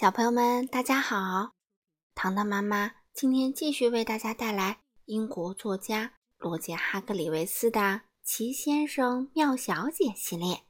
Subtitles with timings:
[0.00, 1.52] 小朋友们，大家好！
[2.14, 7.80] 糖糖妈妈今天继续为大家带来英国作家罗杰·哈格里维斯的
[8.22, 10.62] 《奇先生妙小姐》系列。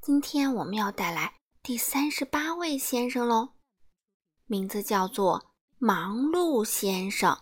[0.00, 3.54] 今天我们要带来第三十八位先生喽，
[4.44, 7.36] 名字叫做忙碌先生。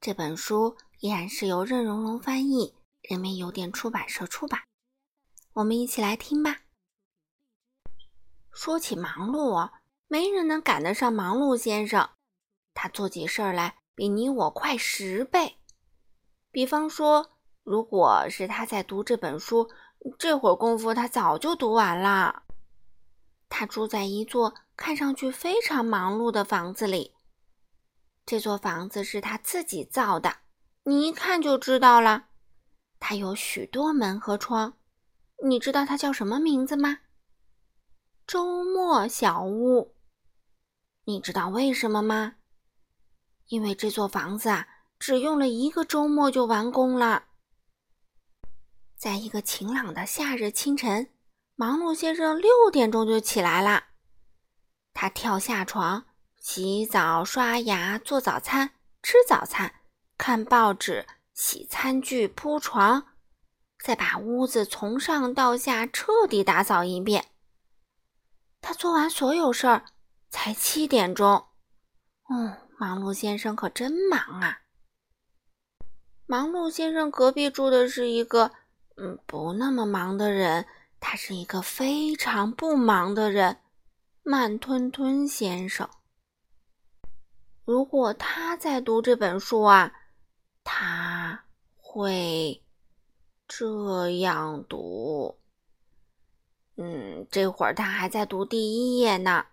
[0.00, 4.60] 这本书依然是由任溶溶翻译，人民邮电出版社出版。
[5.54, 6.60] 我们一起来听吧。
[8.58, 9.70] 说起忙碌，
[10.08, 12.08] 没人能赶得上忙碌先生。
[12.74, 15.58] 他做起事儿来比你我快十倍。
[16.50, 19.70] 比方说，如果是他在读这本书，
[20.18, 22.42] 这会儿功夫他早就读完了。
[23.48, 27.14] 他住在一座看上去非常忙碌的房子里。
[28.26, 30.38] 这座房子是他自己造的，
[30.82, 32.24] 你一看就知道了。
[32.98, 34.72] 它有许多门和窗。
[35.44, 36.98] 你知道它叫什么名字吗？
[38.28, 39.94] 周末小屋，
[41.04, 42.34] 你知道为什么吗？
[43.46, 47.28] 因为这座房子啊，只用了一个周末就完工了。
[48.98, 51.08] 在一个晴朗的夏日清晨，
[51.54, 53.84] 忙碌先生六点钟就起来了。
[54.92, 56.04] 他跳下床，
[56.38, 58.72] 洗澡、刷牙、做早餐、
[59.02, 59.76] 吃早餐、
[60.18, 63.14] 看报纸、洗餐具、铺床，
[63.82, 67.30] 再把屋子从上到下彻底打扫一遍。
[68.68, 69.82] 他做完所有事儿，
[70.28, 71.42] 才七点钟。
[72.28, 74.60] 嗯，忙碌先生可真忙啊！
[76.26, 78.52] 忙碌先生隔壁住的是一个，
[78.98, 80.66] 嗯，不那么忙的人。
[81.00, 83.56] 他是一个非常不忙的人，
[84.22, 85.88] 慢吞吞先生。
[87.64, 89.94] 如果他在读这本书啊，
[90.62, 92.62] 他会
[93.46, 95.38] 这样读。
[96.80, 99.46] 嗯，这会儿他还在读第一页呢。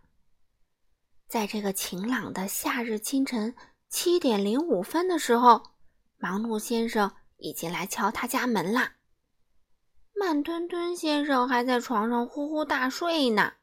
[1.27, 3.55] 在这个晴朗的夏日清晨
[3.89, 5.63] 七点零五分的时候，
[6.17, 8.93] 忙碌先生已经来敲他家门啦。
[10.13, 13.53] 慢吞吞先生还在床上呼呼大睡呢。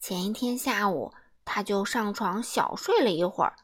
[0.00, 3.54] 前一天下午，他就上床小睡了一会儿，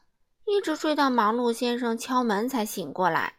[0.45, 3.36] 一直睡到忙碌先生敲门才醒过来。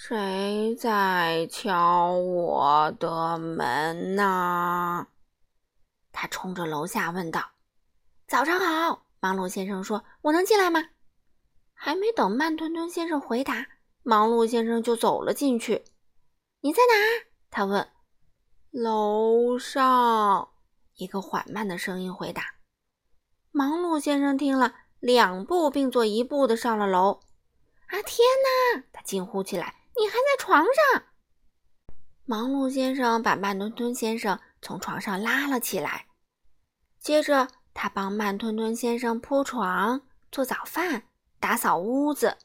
[0.00, 5.08] 谁在敲我的门呢？
[6.12, 7.50] 他冲着楼下问道。
[8.28, 10.90] “早上好，忙碌先生说：“我能进来吗？”
[11.74, 13.66] 还没等慢吞吞先生回答，
[14.04, 15.84] 忙碌先生就走了进去。
[16.62, 16.94] “你在哪？”
[17.50, 17.90] 他问。
[18.70, 20.50] “楼上。”
[20.94, 22.44] 一个缓慢的声音回答。
[23.50, 27.18] 忙碌先生听了，两步并作一步的上了楼。
[27.90, 29.74] “啊，天哪！”他惊呼起来。
[30.00, 31.02] 你还在床上？
[32.24, 36.06] 忙碌先生把慢吞吞先生从床上拉了起来，
[37.00, 41.04] 接着他帮慢吞吞先生铺床、做早饭、
[41.40, 42.36] 打扫屋子。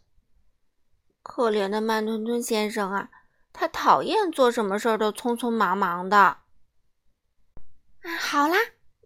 [1.22, 3.10] 可怜的慢吞吞先生啊，
[3.52, 6.18] 他讨厌做什么事儿都匆匆忙忙的。
[6.18, 6.42] 啊，
[8.20, 8.58] 好啦，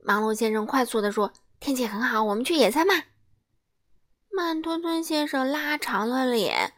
[0.03, 2.93] 忙碌先生快速地说：“天气很好，我们去野餐吧。”
[4.31, 6.73] 慢吞吞先生拉长了脸。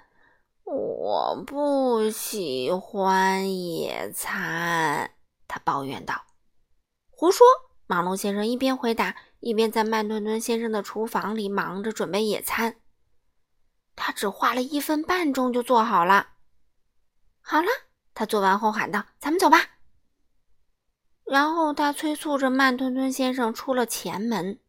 [1.01, 5.15] 我不喜欢野餐，
[5.47, 6.25] 他抱怨道。
[7.09, 7.47] 胡说！
[7.87, 12.81] 马龙先生一边回答，一边在慢吞吞先生的厨房里忙着准备野餐。
[13.95, 16.31] 他只花了一分半钟就做好了。
[17.39, 17.69] 好了，
[18.13, 19.57] 他做完后喊道：“咱们走吧。”
[21.23, 24.59] 然后他催促着慢吞吞先生出了前门。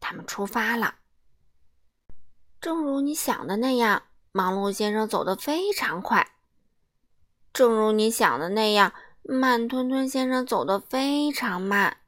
[0.00, 0.96] 他们出发了。
[2.60, 4.02] 正如你想的那样。
[4.32, 6.28] 忙碌先生走得非常快，
[7.52, 11.98] 正如你想的那样，慢吞吞先生走得非常慢。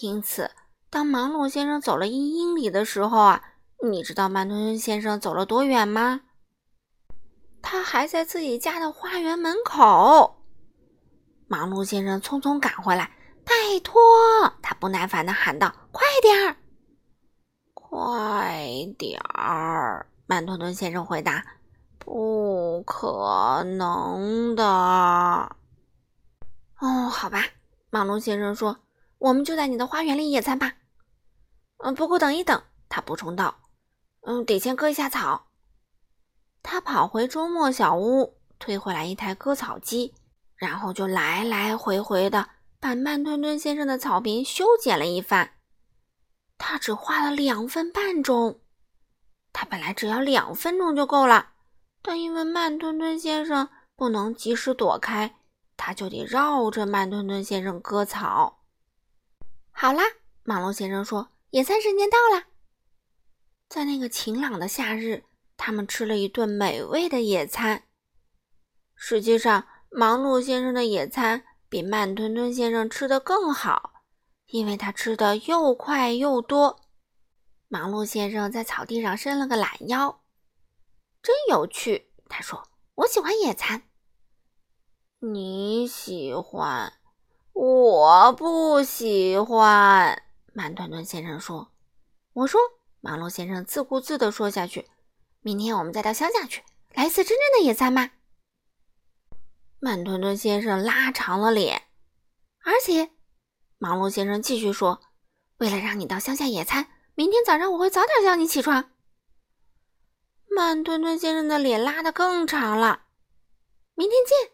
[0.00, 0.50] 因此，
[0.88, 3.42] 当忙碌先生走了一英里的时候啊，
[3.82, 6.22] 你知道慢吞吞先生走了多远吗？
[7.62, 10.42] 他还在自己家的花园门口。
[11.46, 13.12] 忙碌先生匆匆赶回来，
[13.44, 13.52] 拜
[13.82, 14.00] 托！
[14.62, 16.56] 他不耐烦地喊道：“快点儿，
[17.74, 21.44] 快点儿！”慢吞吞先生回答
[21.98, 24.62] ：“不可能的。”
[26.78, 27.42] 哦，好吧，
[27.90, 28.78] 马龙先生说
[29.18, 30.74] ：“我们就在你的花园里野餐吧。”
[31.82, 33.56] 嗯，不过等一等，他补充道
[34.22, 35.48] ：“嗯，得先割一下草。”
[36.62, 40.14] 他跑回周末小屋，推回来一台割草机，
[40.54, 45.54] 然后就来来回回的把慢吞吞先生的草坪修剪了一番。
[46.56, 48.60] 他只花了两分半钟。
[49.52, 51.50] 他本来只要两分钟就够了，
[52.02, 55.36] 但因为慢吞吞先生不能及时躲开，
[55.76, 58.62] 他就得绕着慢吞吞先生割草。
[59.72, 60.02] 好啦，
[60.44, 62.44] 马龙先生说：“野餐时间到了。”
[63.68, 65.24] 在那个晴朗的夏日，
[65.56, 67.84] 他们吃了一顿美味的野餐。
[68.94, 74.02] 实际上，忙碌先生的野餐比慢吞吞先生吃的更好，
[74.46, 76.80] 因为他吃的又快又多。
[77.72, 80.22] 忙碌先生在草地上伸了个懒腰，
[81.22, 82.10] 真有趣。
[82.28, 83.84] 他说：“我喜欢野餐。”
[85.22, 86.92] 你喜欢，
[87.52, 90.20] 我不喜欢。
[90.52, 91.70] 慢吞吞先生说
[92.34, 92.60] ：“我说。”
[93.00, 94.90] 忙碌先生自顾自地说下去
[95.38, 98.10] ：“明天我们再到乡下去，来一次真正的野餐吧。”
[99.78, 101.84] 慢吞吞先生拉长了脸，
[102.64, 103.12] 而且，
[103.78, 105.00] 忙碌先生继续说
[105.58, 106.88] ：“为了让你到乡下野餐，
[107.20, 108.92] 明天早上我会早点叫你起床。”
[110.48, 113.02] 慢吞吞先生的脸拉得更长了。
[113.94, 114.52] 明天见。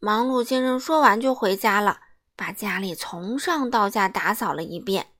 [0.00, 2.00] 忙碌先生说完就回家了，
[2.34, 5.12] 把家里从上到下打扫了一遍。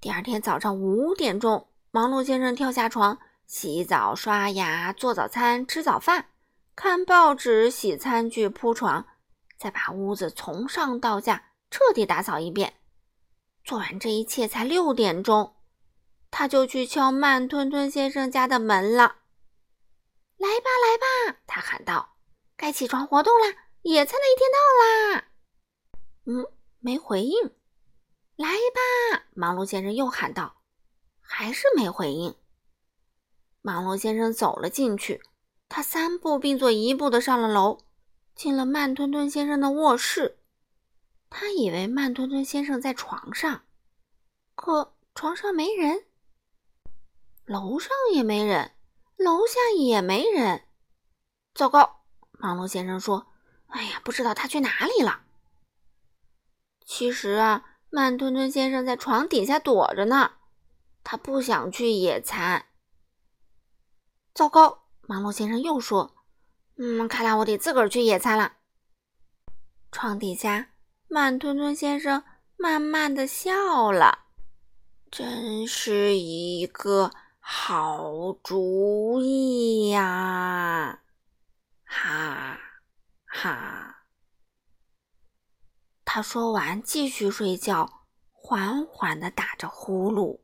[0.00, 6.30] 第二天早上五点钟，忙碌先生跳下床，洗澡、刷牙、做早餐、吃早饭、
[6.74, 9.06] 看报纸、洗餐具、铺床，
[9.58, 12.79] 再把屋子从上到下彻底打扫一遍。
[13.64, 15.54] 做完这一切才六点钟，
[16.30, 19.16] 他就去敲慢吞吞先生家的门了。
[20.38, 20.98] “来吧，来
[21.32, 22.16] 吧！”他喊道
[22.56, 23.46] ，“该起床活动啦，
[23.82, 25.24] 野餐的一天到啦！”
[26.26, 26.46] 嗯，
[26.78, 27.52] 没回应。
[28.36, 30.62] 来吧，忙碌先生又喊道，
[31.20, 32.34] 还是没回应。
[33.60, 35.22] 忙碌先生走了进去，
[35.68, 37.78] 他三步并作一步的上了楼，
[38.34, 40.39] 进了慢吞吞先生的卧室。
[41.30, 43.62] 他以为慢吞吞先生在床上，
[44.54, 46.04] 可床上没人，
[47.44, 48.72] 楼上也没人，
[49.16, 50.66] 楼下也没人。
[51.54, 53.28] 糟糕，忙碌先生说
[53.68, 55.22] ：“哎呀，不知道他去哪里了。”
[56.84, 57.66] 其实啊。
[57.92, 60.34] 慢吞吞先生在床底下躲着呢，
[61.02, 62.66] 他不想去野餐。
[64.32, 66.14] 糟糕，忙碌先生又说
[66.78, 68.58] ：“嗯，看来我得自个儿去野餐了。”
[69.90, 70.70] 床底下，
[71.12, 72.22] 慢吞吞先生
[72.56, 74.26] 慢慢的笑了，
[75.10, 77.10] 真是一个
[77.40, 81.02] 好主意呀！
[81.84, 82.60] 哈
[83.26, 84.04] 哈。
[86.04, 90.38] 他说完，继续睡觉，缓缓地打着呼噜。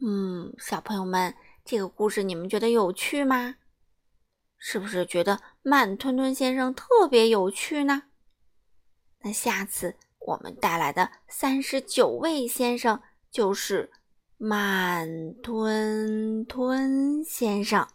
[0.00, 3.56] 嗯，小朋友们，这个故事你们觉得有趣吗？
[4.56, 8.04] 是不是觉得慢吞吞先生特别有趣呢？
[9.22, 13.90] 那下次我们带来的三十九位先生就是
[14.36, 17.86] 慢吞吞先生，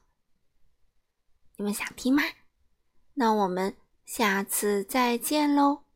[1.58, 2.24] 你们想听吗？
[3.14, 3.76] 那我们。
[4.06, 5.87] 下次再见喽。